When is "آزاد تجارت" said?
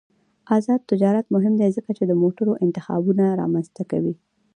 0.55-1.25